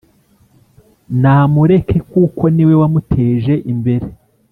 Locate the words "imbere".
3.71-4.07